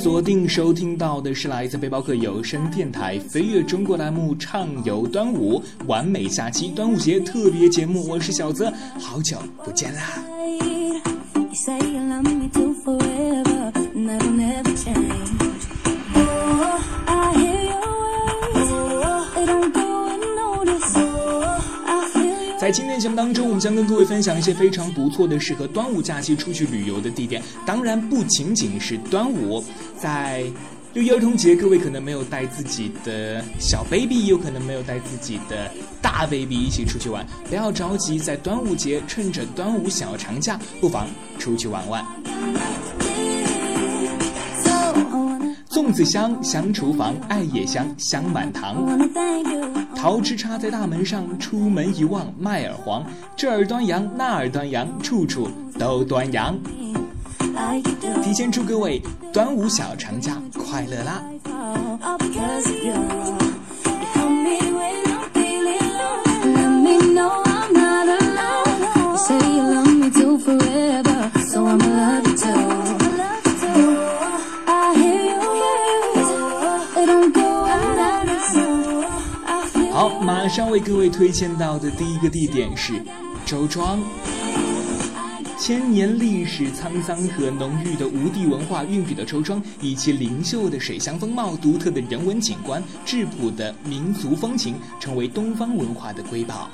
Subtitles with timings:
[0.00, 10.37] 锁定收听到的是来自背包客有声电台飞跃中国栏目《畅游端午》完美假期端午节特别节目，我是小泽，好久不见啦！
[22.68, 27.42] 在今天节目当中，我们将跟各位分享一些非常不错的适合端午假期出去旅游的地点。
[27.64, 29.64] 当然，不仅仅是端午，
[29.96, 30.44] 在
[30.92, 37.26] 六一儿童节，各位可能没有带自己的小 baby，有可能没有带自己的大 baby 一起出去玩。
[37.48, 42.04] 不要着急，在端午节趁着端午小长假，不妨出去玩玩。
[45.88, 48.86] 粽子香，香厨房；艾叶香，香满堂。
[49.96, 53.02] 桃枝插在大门上，出门一望麦儿黄。
[53.34, 56.58] 这儿端阳，那儿端阳，处处都端阳。
[58.22, 59.00] 提前祝各位
[59.32, 61.22] 端午小长假快乐啦
[66.44, 67.47] ！Let me know.
[80.48, 83.04] 马上为各位推荐到的第一个地点是
[83.44, 84.00] 周庄。
[85.58, 96.70] 千年历史沧桑和浓郁的吴地文化蕴笔的周庄，以其灵秀的水乡风貌、独特的人文景观、质朴的民族风情，成为东方文化的瑰宝。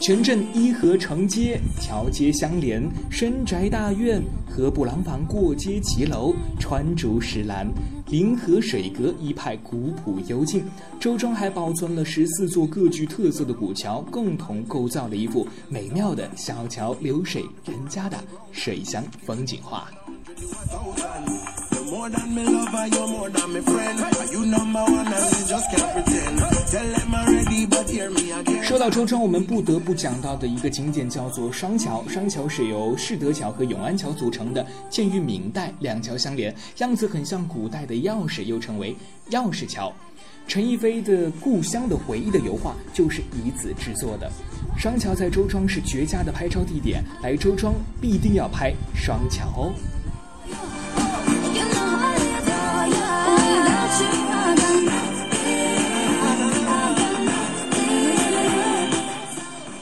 [0.00, 7.70] 全镇依河成街，桥街相连，深宅大院，和布廊坊过街骑楼，穿竹石栏，
[8.08, 10.64] 临河水阁，一派古朴幽静。
[10.98, 18.16] 周庄还保存了十四座各具特色的古桥，共同构造了一幅美妙的小桥流水人家的
[18.52, 19.86] 水乡风景画。
[28.62, 32.04] 说到周庄，我们不得不讲到的一个景点叫做双桥。
[32.06, 38.96] 双桥是由世德桥和永安桥组成的，建于明代，两桥相连，样子很像古代的钥匙，又称为
[39.30, 39.92] 钥匙桥。
[40.46, 44.30] 陈逸飞的《故乡的回忆》的油画就是以此制作的。
[44.78, 49.72] 双桥在周庄是绝佳的拍照地点，来周庄必定要拍双桥哦。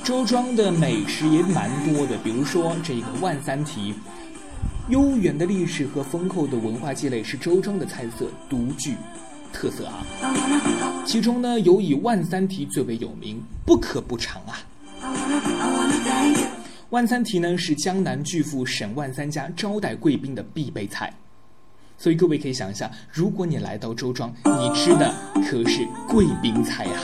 [0.08, 3.92] 周庄的美食也蛮多的，比如说这个万三蹄，
[4.88, 8.94] 悠远的历史和丰厚的文化积累是周庄的菜色独具
[9.52, 10.06] 特色啊。
[11.04, 14.56] 其中呢，有以万三蹄最为有名，不可不尝啊。
[16.88, 21.12] 万三蹄呢是江南巨富沈万三家招待贵宾的必备菜，
[21.98, 26.98] 所以各位可以想一下，如果你来到周庄，你吃的可是贵宾菜呀、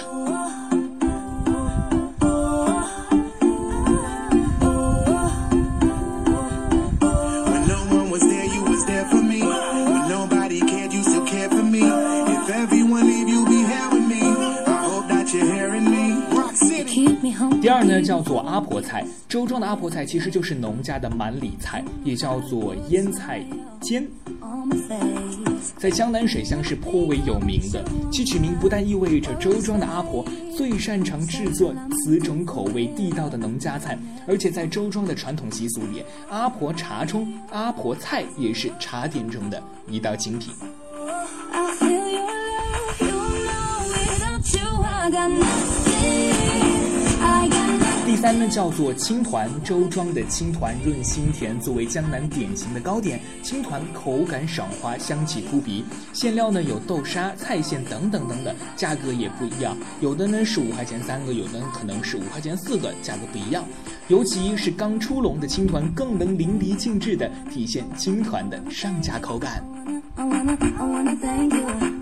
[17.61, 19.05] 第二呢，叫做阿婆菜。
[19.29, 23.45] 周庄的阿婆菜其实就是农家的满里菜，也叫做腌菜
[23.81, 24.07] 尖
[24.41, 25.73] ，on my face.
[25.77, 27.85] 在江南水乡是颇为有名的。
[28.13, 30.25] 其取名不但意味着周庄的阿婆
[30.57, 31.75] 最擅长制作
[32.05, 40.55] 此种口味地道的农家菜，而且在周庄的传统习俗里，阿婆茶中阿婆菜也是茶点中的一道精品。
[41.53, 42.23] I feel your
[43.01, 43.09] love, you
[45.11, 45.74] know
[48.15, 55.85] 第三呢，叫做青团，周庄的青团润心甜，作为江南典型的糕点，青团口感爽滑，香气扑鼻。
[56.13, 63.65] 馅料呢有豆沙、菜馅等等等等，价格也不一样，有的呢是五块钱三个，有的可能是五块钱四个，价格不一样。
[64.07, 69.61] 尤其是刚出笼的青团，更能淋漓尽致地体现青团的上佳口感。
[70.15, 71.94] I wanna, I wanna thank you.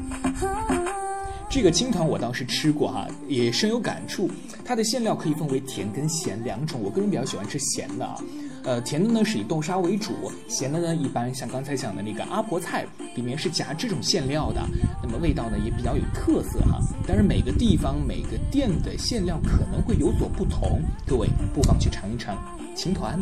[1.52, 4.26] 这个青团我倒是吃过哈，也深有感触。
[4.64, 8.16] 它的馅料可以分为甜跟咸两种，我个人比较喜欢吃咸的啊。
[8.64, 14.66] 呃，甜的呢是以豆沙为主，咸的呢一般像刚才讲的那个阿婆菜里面是夹这种馅料的，
[15.02, 16.78] 那么味道呢也比较有特色哈。
[17.06, 22.34] 当然每个地方每个店的馅料可能会有所不同，各位不妨去尝一尝
[22.74, 23.20] 青团。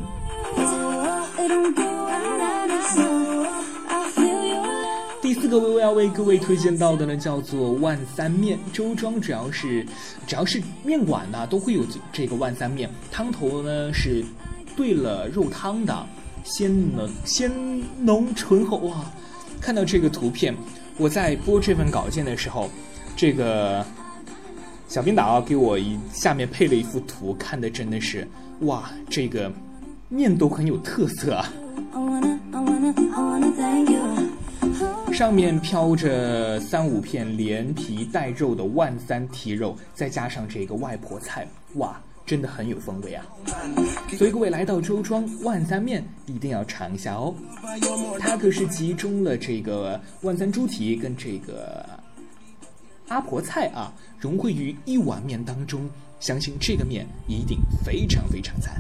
[5.23, 8.59] 第四个微微要为各位推荐到的呢，叫做万三面。
[8.73, 9.85] 周庄只要是
[10.27, 12.89] 只要是面馆呢，都会有这个万三面。
[13.13, 14.25] 汤头呢是
[14.75, 16.07] 兑了肉汤的，
[16.43, 17.53] 鲜浓鲜
[17.99, 19.05] 浓醇厚哇！
[19.61, 20.55] 看到这个图片，
[20.97, 22.71] 我在播这份稿件的时候，
[23.15, 23.85] 这个
[24.89, 28.27] 小编导给我一下面配了一幅图，看的真的是
[28.61, 29.53] 哇，这个
[30.09, 31.53] 面都很有特色啊。
[35.21, 43.27] 上面飘着三五片连皮带肉的万三蹄肉，再加上这个外婆菜，哇，真的很有风味啊！
[44.17, 47.35] 所以各位来到周庄万三面，一定要尝一下哦。
[48.19, 51.85] 它可是集中了这个万三猪蹄跟这个
[53.09, 55.87] 阿婆菜啊，融汇于一碗面当中，
[56.19, 58.75] 相信这个面一定非常非常赞。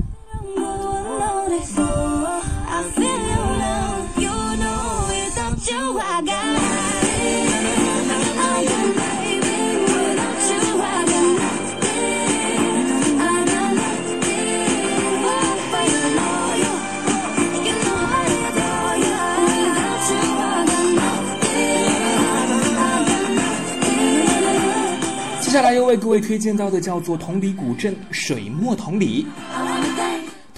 [25.41, 29.27] 接下来要为各位推荐到的叫做同里古镇水墨同里。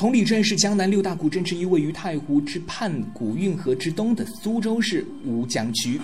[0.02, 6.00] 同里镇是江南六大古镇之一，位于太湖之畔、古运河之东的苏州市吴江区，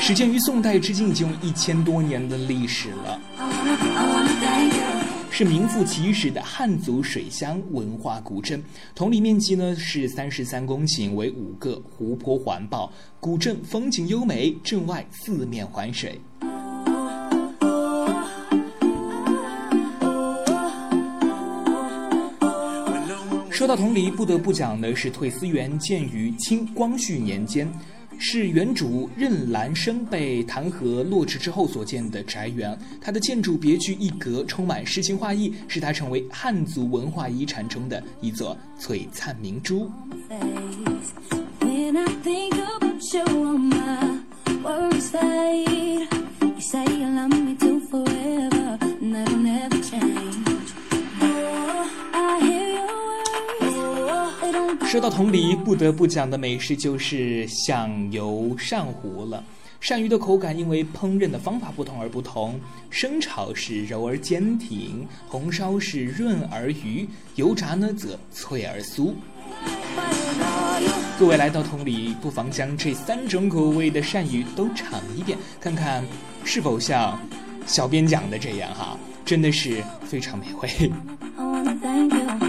[0.00, 3.20] 始建于宋代，至今已经有一千多年的历史了，
[5.30, 8.64] 是名副其实的汉族水乡文化古镇。
[8.94, 12.90] 同里面积呢是三十三公顷，为五个湖泊环抱，
[13.20, 16.18] 古镇风景优美，镇外四面环水。
[23.64, 27.66] 说到同里，不得不讲的是退思园，建于清光绪年间，
[28.18, 32.78] 是原主任兰生被弹劾落职之后所建的宅园。
[33.00, 39.90] 它的建筑别具一格，充满诗情画意，使它成为汉族文化遗产中的一座璀璨明珠。
[54.94, 59.42] 说到同里，不得不讲的美食就是响油鳝糊了。
[59.82, 62.60] 鳝鱼的口感因为烹饪的方法不同而不同，
[62.90, 69.12] 生炒是柔而坚挺，红烧是润而鱼，油炸呢则脆而酥。
[71.18, 76.04] 各位来到同里，不妨将这三种口味的鳝鱼都尝一遍，看看
[76.44, 77.20] 是否像
[77.66, 80.92] 小编讲的这样哈，真的是非常美味。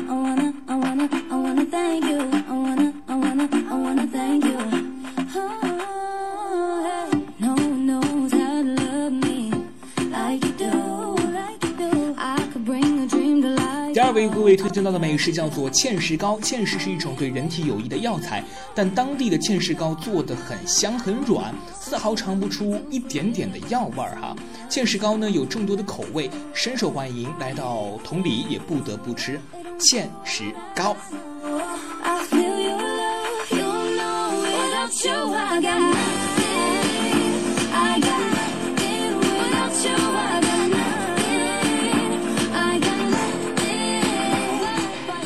[14.29, 16.37] 各位推荐到的美食叫做芡实糕。
[16.39, 18.43] 芡实是一种对人体有益的药材，
[18.73, 24.35] 但当地的芡实糕做的很香很软，丝毫尝不出一点点的药味儿哈。
[24.69, 29.39] 芡实糕呢有众多的口味，深受欢迎，来到同里也不得不吃
[29.79, 30.95] 芡实糕。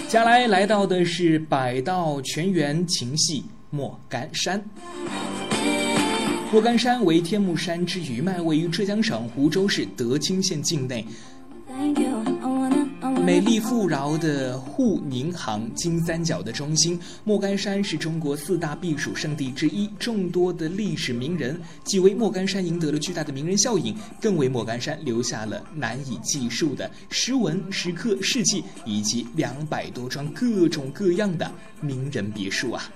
[0.10, 4.60] 接下来来到的是百道泉源情系莫干山。
[6.52, 11.06] 莫干山为天目山之余脉，位于浙江省湖州市德清县境内。
[13.26, 19.88] 美丽富饶的沪宁杭金三角的中心，莫干山是中国四大避暑胜地之一。
[20.00, 32.90] 众多的历史名人，既为莫干山赢得了巨大的名人效应，更为莫干山留下了难以计数的诗文、石刻、事迹，以及两百多幢各种各样的名人别墅啊！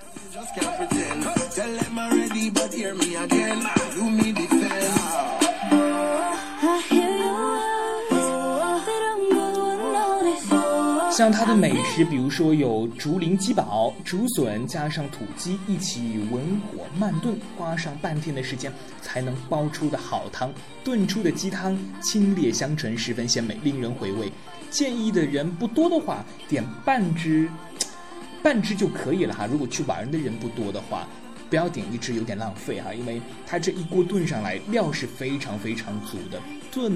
[11.24, 20.52] 像它的美食，比如说有竹林鸡煲、竹笋加上土鸡一起文火慢炖，花上半天的时间才能煲出的好汤。
[20.84, 24.30] 炖出的鸡汤清冽香醇，十分鲜美，令人回味。
[24.70, 27.48] 建议的人不多的话，点半只，
[28.44, 29.46] 半只就可以了哈。
[29.50, 31.08] 如果去玩的人不多的话，
[31.48, 36.38] 不要点一只，有点浪费哈，因为它这一锅炖上来，料是非常非常足的。
[36.70, 36.92] 炖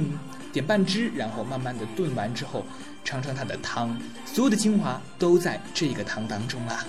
[0.59, 2.67] 点半汁，然后慢慢的炖完之后。
[3.05, 3.97] 尝尝它的汤，
[4.27, 6.85] 所有的精华都在这个汤当中啦。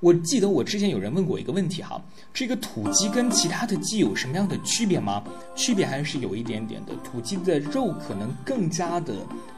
[0.00, 2.00] 我记得我之前有人问过一个问题哈，
[2.32, 5.24] 这个土鸡跟其他的鸡有什么样的区别吗？
[5.56, 9.14] 区别还是有一点点的，土鸡的肉可能更加的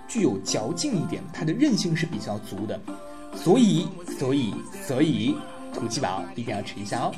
[0.09, 2.81] 具有嚼劲一点，它的韧性是比较足的，
[3.35, 3.87] 所以
[4.19, 4.55] 所以
[4.87, 5.37] 所以
[5.75, 7.15] 土鸡堡一定要吃一下哦。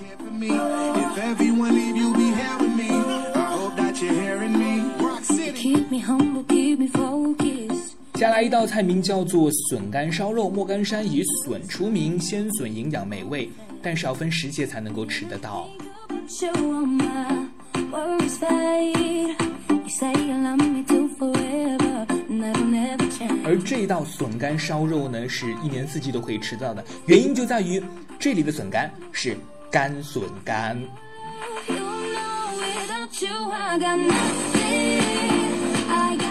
[8.23, 10.49] 接下来一道菜名叫做笋干烧肉。
[10.49, 13.51] 莫干山以笋出名，鲜笋营养美味，
[13.83, 15.69] 但是要分时节才能够吃得到。
[23.45, 27.83] 而这道笋干烧肉呢，是一年四季都可以吃到的，原因就在于
[28.21, 29.37] 这里的笋干是
[29.69, 30.81] 干笋干。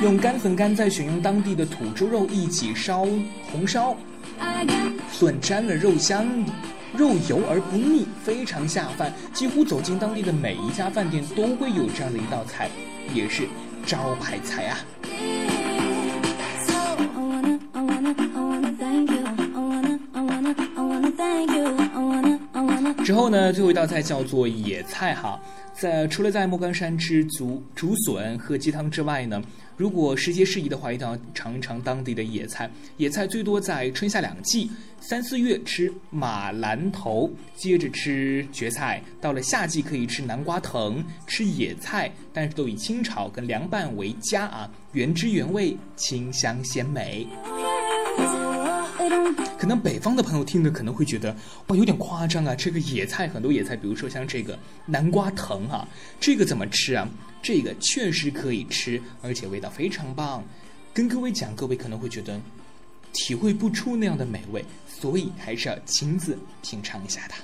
[0.01, 3.05] 用干粉干再选用当地的土猪肉一起烧
[3.51, 3.95] 红烧，
[5.11, 6.25] 笋沾了肉香，
[6.97, 9.13] 肉油而不腻，非常下饭。
[9.31, 12.67] 几乎走进当地的每一家饭店都会有这样的一道菜，
[13.13, 13.47] 也是
[13.85, 14.79] 招牌菜啊。
[16.65, 19.20] So I wanna, I wanna, I wanna thank you.
[23.03, 25.39] 之后呢，最后一道菜叫做野菜哈。
[25.73, 29.41] 在除了在莫干山吃竹竹笋喝鸡汤之外呢，
[29.77, 32.69] 如果时节适宜的话，一定要尝一尝当地的野菜。
[32.97, 39.01] 野菜最多在春夏两季，三四月吃马兰头，接着吃蕨菜。
[39.19, 47.25] 到了夏季可以吃南瓜藤，吃野菜，但是都以清炒跟凉拌为佳啊，原汁原味，清香鲜美。
[49.57, 51.35] 可能北方的朋友听的可能会觉得
[51.67, 55.87] 哇有点夸张啊，这个野菜很多野菜，比如说像这个南瓜藤啊，
[56.19, 57.07] 这个怎么吃啊？
[57.41, 60.43] 这个确实可以吃，而且味道非常棒。
[60.93, 62.39] 跟各位讲，各位可能会觉得
[63.13, 67.35] 体会不出那样的美味，所以还是要亲自品尝一下的。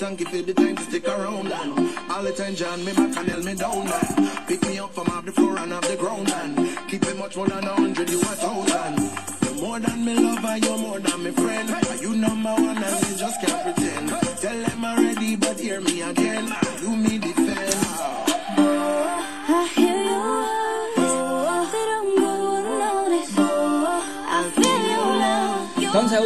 [0.00, 1.48] Thank you for the time to stick around.
[1.48, 1.70] Man.
[2.10, 3.84] All the time, John, me back and held me down.
[3.84, 4.46] Man.
[4.48, 6.26] Pick me up from off the floor and off the ground.
[6.28, 6.50] Man.
[6.88, 8.96] Keep it much more than a hundred, you a thousand.
[9.44, 11.68] You're more than me lover, you're more than me friend.
[12.00, 14.08] You number one and me just can't pretend.
[14.40, 16.48] Tell them already, but hear me again.
[16.82, 17.74] You me defend.
[18.56, 19.89] Uh, I hear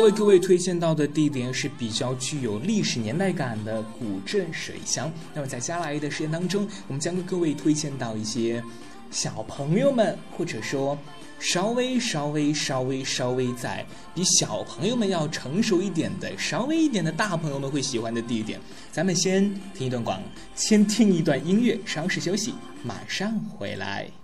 [0.04, 5.10] 为各位推荐到的地点是比较具有历史年代感的古镇水乡。
[5.32, 8.62] 那么在接下来的时间当中，我们将跟各位推荐到一些
[9.10, 10.98] 小朋友们，或者说
[11.38, 13.84] 稍微稍微稍微稍微在
[14.14, 18.60] 比小朋友们要成熟一点的、稍微一点的大朋友们会喜欢的地点。
[18.92, 19.42] 咱们先
[19.72, 20.22] 听一段广，
[20.54, 24.23] 先听一段音乐，稍事休息，马上回来。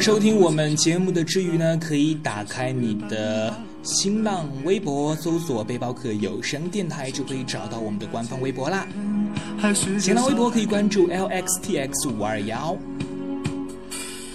[0.00, 8.86] 收听我们节目的之余呢，可以打开你的新浪微博，搜索“背包客有声电台”，就可以找到我们的官方微博啦。
[9.74, 12.76] 新浪微博可以关注 lxtx 五二幺。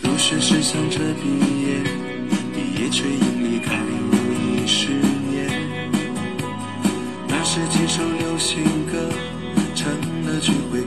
[0.01, 1.29] 入学时想着毕
[1.61, 1.81] 业，
[2.53, 5.47] 毕业却因离开又一十年。
[7.27, 9.09] 那时几首流行歌
[9.73, 9.91] 成
[10.25, 10.81] 了聚会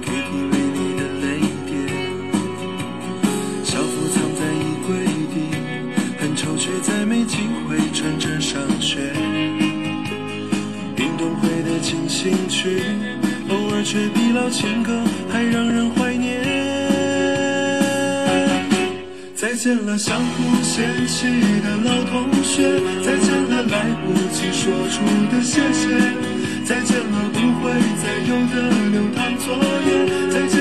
[13.49, 14.93] 偶尔却比老情歌
[15.31, 16.45] 还让人怀念。
[19.35, 21.27] 再见了相互嫌弃
[21.63, 25.89] 的老同学，再见了来不及说出的谢谢，
[26.65, 27.71] 再见了不会
[28.03, 28.55] 再有的
[28.91, 29.55] 流淌作
[29.87, 29.89] 业，
[30.31, 30.61] 再见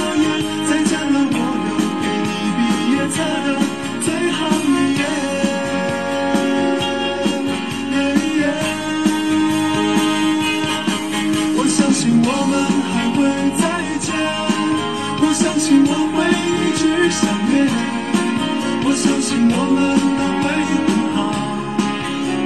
[19.73, 19.79] 我们
[20.19, 20.75] 都会很
[21.15, 21.17] 好，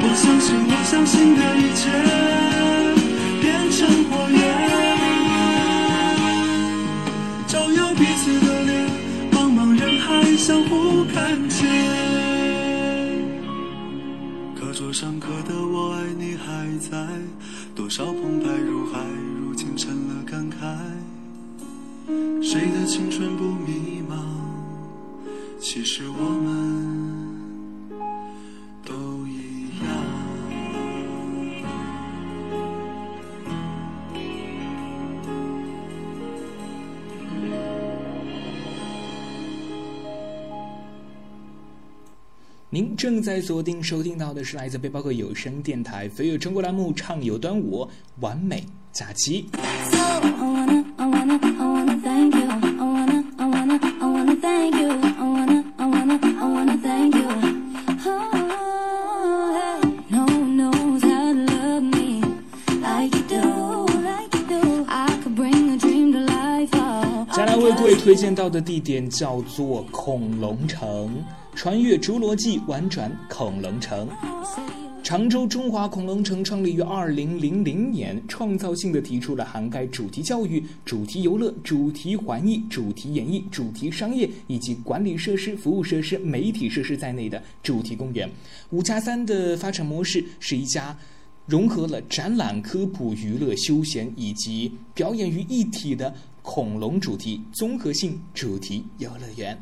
[0.01, 1.81] 我相信我相信的一切。
[3.41, 4.37] 变成火焰，
[7.47, 8.69] 照耀彼此的脸，
[9.31, 10.05] 茫茫人海
[10.37, 11.65] 相互看见。
[14.55, 17.07] 课桌上刻的“我爱你”还在，
[17.73, 18.99] 多少澎湃如海，
[19.41, 20.53] 如今成了感慨。
[22.41, 24.13] 谁的青春不迷茫？
[25.59, 27.14] 其实我们
[42.75, 49.47] 您正在锁定收听到的是来自背包客有声电台飞跃中国栏目《畅游端午，完美假期》。
[67.31, 71.23] 接下来为贵推荐到的地点叫做恐龙城。
[71.55, 74.07] 穿越侏罗纪，玩转恐龙城。
[75.01, 88.29] 常州中华恐龙城创立于二零零零年，创造性的提出了涵盖主题教育、主题游乐、主题环艺、主题演艺、主题商业以及管理设施、服务设施、媒体设施在内的主题公园。
[88.71, 90.97] 五加三的发展模式是一家
[91.45, 99.55] 融合了展览、科普、娱乐、休闲以及表演于一体的恐龙主题综合性主题游乐园。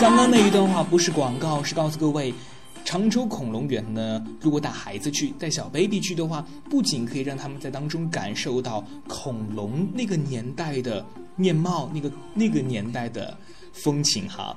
[0.00, 2.32] 刚刚那一段话不是广告，是告诉各位，
[2.84, 13.36] 常州恐龙园呢，如果带孩子去，带小 baby 去的话，不仅可以让他们在当中感受到恐龙那个年代的面貌，那个那个年代的
[13.72, 14.56] 风情哈，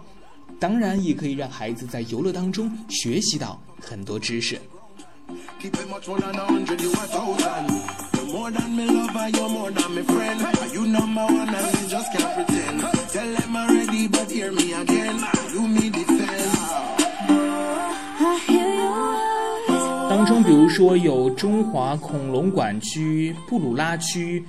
[0.59, 4.61] 当然也可以让孩子在游乐当中学习到很多知识。
[20.09, 24.45] 当中，比如说有中华恐龙馆区、布鲁拉区、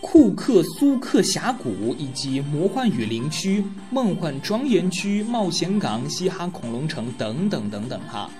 [0.00, 8.30] 库克苏克峡谷以及魔幻雨林区、梦幻庄园区、冒险港、嘻哈恐龙城等等等等哈。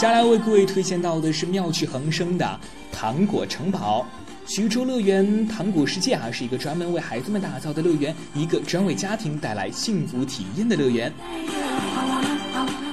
[0.00, 2.58] 接下来为各位推荐到的是妙趣横生的
[2.90, 4.06] 糖果城堡。
[4.46, 11.12] 徐州乐园糖果世界啊，是一个专门为孩子们打造的乐园，一个专为家庭带来幸福体验的乐园。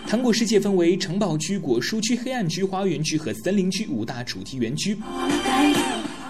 [0.05, 4.97] 糖果世界分为城堡区、果蔬区、黑暗区、花园区和森林区五大主题园区，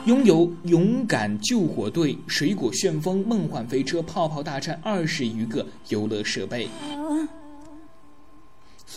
[0.05, 6.69] 拥有勇敢救火队、水果旋风、梦幻飞车、泡泡大战二十余个游乐设备。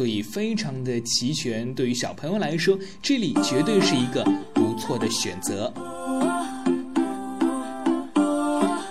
[0.01, 5.71] 所以非常的齐全，对于小朋友来说，这里绝对是一个不错的选择。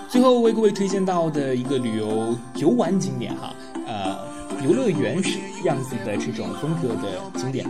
[0.08, 3.52] 最后为各位推荐到的一个旅游游玩景点哈，
[3.88, 4.20] 呃，
[4.64, 5.20] 游乐园
[5.64, 7.68] 样子的这种风格的景点，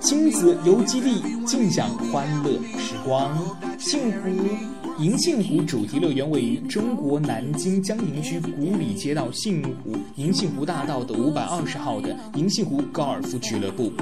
[0.00, 3.38] 亲子游基地，尽享欢乐时光，
[3.78, 4.87] 幸福。
[4.98, 13.92] 银杏湖主题乐园位于中国南京江宁区古里街道杏湖银杏湖大道的五百二十号的银杏湖高尔夫俱乐部，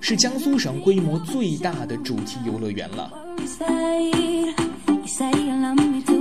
[0.00, 3.12] 是江苏省规模最大的主题游乐园了。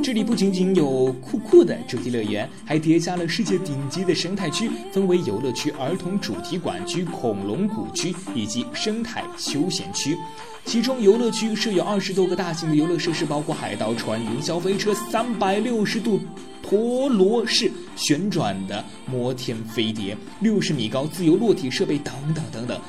[0.03, 10.17] 这里不仅仅有酷酷的主题乐园，还叠加了世界顶级的生态区，分为游乐区、儿童主题馆区、恐龙谷区以及生态休闲区。
[10.65, 16.19] 其中，游乐区设有二十多个大型的游乐设施，包括海盗船、云霄飞车、三百六十度
[16.63, 22.81] 陀螺式旋转的摩天飞碟、六十米高自由落体设备等等等等。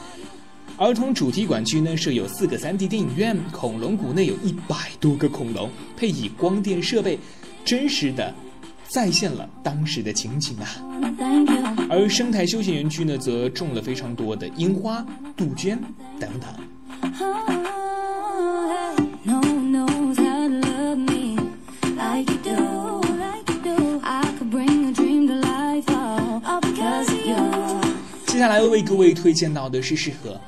[0.79, 7.19] 儿童主题馆区呢设有四个 3D 电影院，恐龙谷内有一百多个恐龙，配以光电设备，
[7.65, 8.35] 真实的
[8.89, 10.67] 再现了当时的情景啊。
[11.89, 15.05] 而生态休闲园区呢，则种了非常多的樱花、
[15.37, 15.79] 杜鹃
[16.19, 16.51] 等等。
[28.27, 30.41] 接下来为各位推荐到的是适合。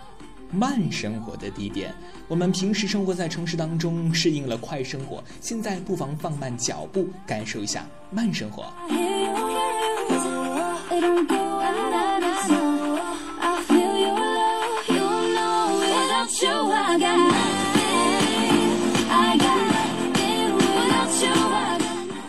[0.55, 1.93] 慢生活的地点，
[2.29, 8.65] 我们平时生活在城市当中，适应了快生活，现在不妨放慢脚步，感受一下慢生活。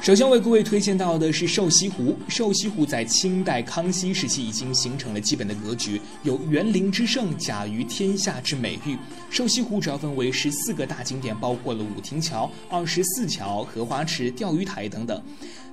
[0.06, 2.16] 首先为各位推荐到的是瘦西湖。
[2.28, 8.96] 瘦西湖在清代康熙时期已经形成了基本的格局，有“园林之胜，甲于天下”之美誉。
[9.32, 15.20] 瘦西湖主要分为十四个大景点，包括了五亭桥、二十四桥、荷花池、钓鱼台等等。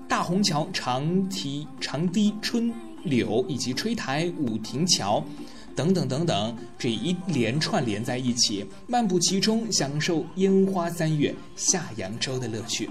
[0.08, 2.72] 大虹桥、长堤、长堤春
[3.04, 5.22] 柳以及吹台、五亭桥。
[5.74, 12.88] 等等等等，这一连串连在一起，漫步其中，享受烟花三月下扬州的乐趣。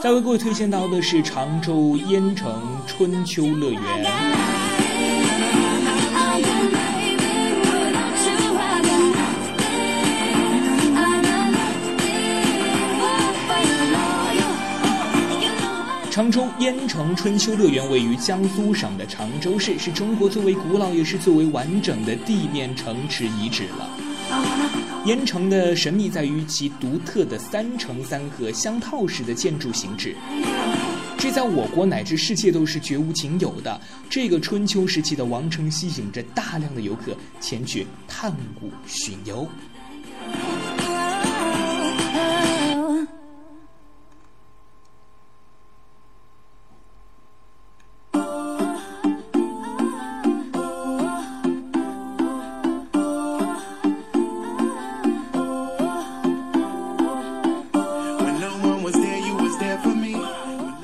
[0.00, 3.82] 再为各位推荐到的是常州淹城春秋乐园。
[16.10, 23.88] 常州淹城春秋乐园位于江苏省的常州市，是中国最为古老也是最为完整的地面城池遗址了。
[25.08, 30.14] 盐城的神秘在于其独特的三城三河相套式的建筑形制，
[31.16, 33.80] 这在我国乃至世界都是绝无仅有的。
[34.10, 39.48] 这个春秋时期的王城吸引着大量的游客前去探古寻游。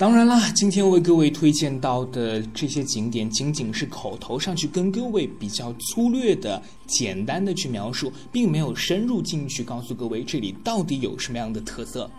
[0.05, 12.11] 当然啦，今天为各位推荐到的这些景点，仅仅是口头上去跟各位比较粗略的、简单的去描述，并没有深入进去告诉各位这里到底有什么样的特色。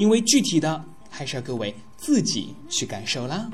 [0.00, 3.48] 因为具体的还是要各位自己去感受啦。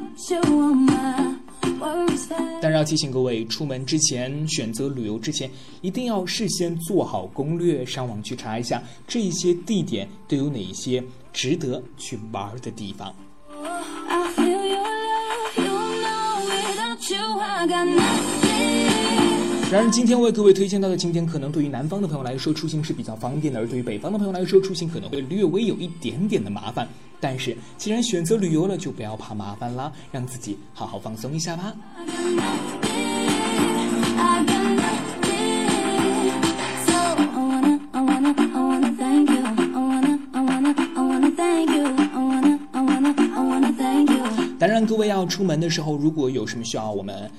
[2.63, 5.51] 但是要提醒各位，出门之前、选择旅游之前，
[5.83, 13.15] 一定要事先做好攻略，上网去查一下这些地点都有哪一些值得去玩的地方。
[19.71, 26.87] 然而，今天为各位推荐到的景点，可能对于南方的朋友来说出行是比较方便的，而对于北方的朋友来说出行可能会略微有一点点的麻烦。
[27.21, 31.73] 但是既然选择旅游了，就不要怕麻烦啦，让自己好好放松一下吧。
[45.33, 47.31] 出门的时候，如果有什么需要我们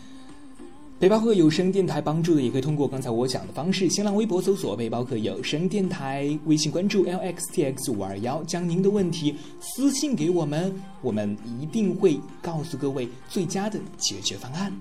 [0.99, 14.71] 背包客有声电台帮助的，也可以通过刚才我讲的方式，新浪微博搜索“背包客有声电台”，微信关注 lxtx 五二幺，将您的问题私信给我们，我们一定会告诉各位最佳的解决方案。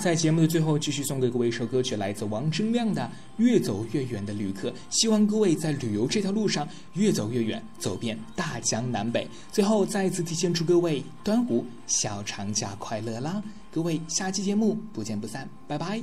[0.00, 3.02] 在节目的最后，继续送给各位一首歌曲，来自王铮亮的
[3.36, 4.70] 《越走越远的旅客》。
[4.90, 9.28] 希望各位在旅游这条路上越走越远，走遍大江南北。
[9.52, 13.42] 最后，再一次提前祝各位端午小长假快乐啦！
[13.70, 16.02] 各位，下期节目不见不散，拜拜。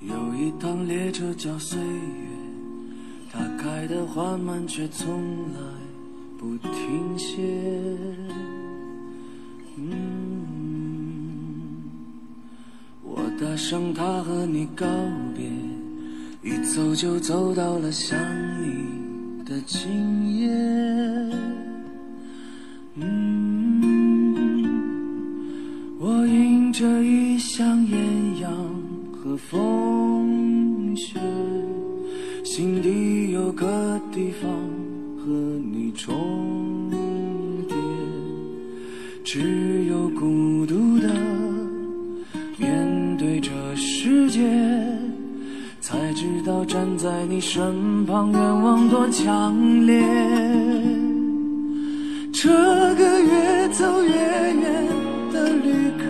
[0.00, 2.28] 有一趟列车叫岁月，
[3.32, 5.60] 它开得缓慢，却从来
[6.38, 8.53] 不停歇。
[9.76, 9.94] 嗯，
[13.02, 14.86] 我搭上它和你告
[15.36, 15.50] 别，
[16.48, 18.16] 一走就走到了想
[18.62, 20.48] 你的今夜。
[22.96, 24.64] 嗯，
[25.98, 28.52] 我迎着一箱艳阳
[29.12, 31.18] 和风雪，
[32.44, 34.48] 心底有个地方
[35.18, 35.24] 和
[35.72, 36.14] 你重
[39.34, 41.08] 只有孤独的
[42.56, 44.38] 面对这世界，
[45.80, 50.00] 才知道站在你身旁愿望多强烈。
[52.32, 52.48] 这
[52.94, 54.86] 个越走越远
[55.32, 56.04] 的旅客，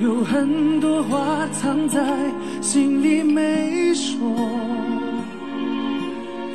[0.00, 2.00] 有很多话藏在
[2.62, 4.16] 心里没说，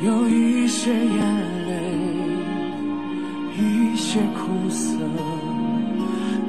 [0.02, 1.59] 有一些眼泪，
[4.12, 4.96] 些苦涩，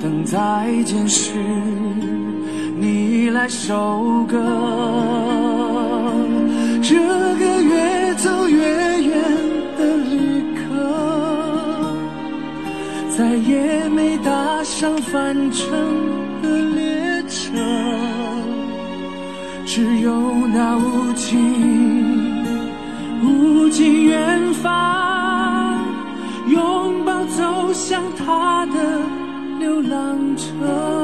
[0.01, 1.33] 等再见时
[2.79, 4.35] 你来收割。
[6.81, 6.95] 这
[7.37, 9.13] 个越走越远
[9.77, 11.93] 的旅客，
[13.15, 15.69] 再也没搭上返程
[16.41, 17.51] 的列车，
[19.67, 20.09] 只有
[20.47, 21.29] 那无尽
[23.23, 25.10] 无尽远方，
[28.31, 29.01] 他的
[29.59, 31.00] 流浪车。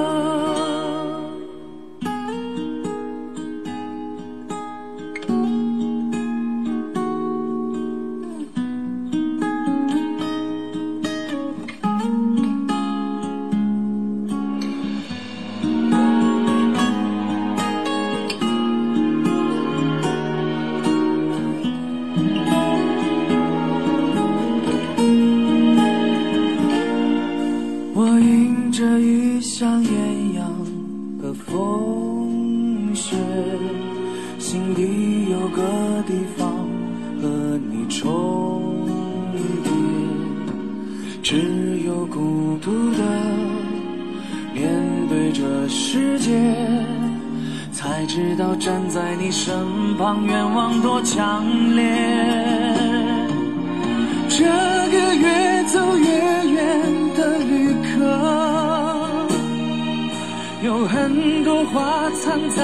[60.88, 62.64] 很多话藏在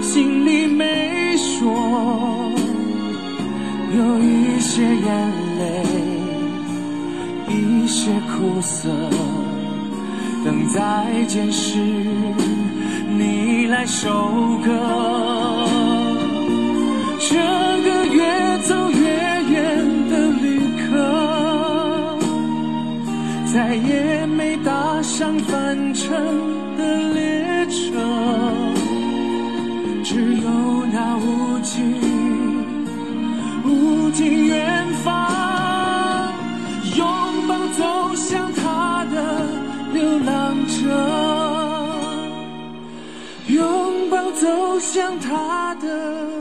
[0.00, 1.70] 心里没说，
[3.96, 5.84] 有一些眼泪，
[7.48, 8.88] 一些苦涩，
[10.44, 11.78] 等再见时
[13.18, 14.08] 你来收
[14.64, 14.68] 割。
[17.18, 19.00] 这个越走越
[19.52, 22.18] 远的旅客，
[23.52, 26.08] 再也没搭上返程
[27.70, 27.94] 车，
[30.02, 30.50] 只有
[30.92, 31.94] 那无尽
[33.64, 36.32] 无尽远方，
[36.96, 37.06] 拥
[37.46, 39.46] 抱走向他的
[39.92, 40.78] 流浪者，
[43.46, 46.39] 拥抱走向他的。